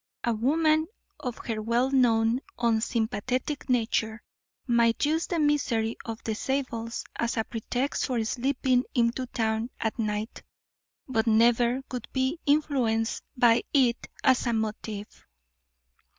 A 0.23 0.33
woman 0.33 0.87
of 1.19 1.37
her 1.45 1.61
well 1.61 1.91
known 1.91 2.39
unsympathetic 2.57 3.69
nature 3.69 4.23
might 4.65 5.05
use 5.05 5.27
the 5.27 5.37
misery 5.37 5.95
of 6.03 6.23
the 6.23 6.31
Zabels 6.33 7.03
as 7.17 7.37
a 7.37 7.43
pretext 7.43 8.07
for 8.07 8.25
slipping 8.25 8.83
into 8.95 9.27
town 9.27 9.69
at 9.79 9.99
night, 9.99 10.41
but 11.07 11.27
never 11.27 11.83
would 11.91 12.07
be 12.13 12.39
influenced 12.47 13.21
by 13.37 13.63
it 13.75 14.07
as 14.23 14.47
a 14.47 14.53
motive. 14.53 15.23